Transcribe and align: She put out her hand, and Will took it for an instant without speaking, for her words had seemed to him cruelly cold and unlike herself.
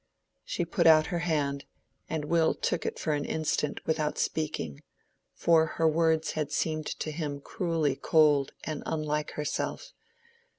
She 0.43 0.65
put 0.65 0.87
out 0.87 1.05
her 1.13 1.19
hand, 1.19 1.65
and 2.09 2.25
Will 2.25 2.55
took 2.55 2.87
it 2.87 2.97
for 2.97 3.13
an 3.13 3.23
instant 3.23 3.85
without 3.85 4.17
speaking, 4.17 4.81
for 5.35 5.65
her 5.77 5.87
words 5.87 6.31
had 6.31 6.51
seemed 6.51 6.87
to 7.01 7.11
him 7.11 7.39
cruelly 7.39 7.95
cold 7.97 8.51
and 8.63 8.81
unlike 8.87 9.33
herself. 9.33 9.93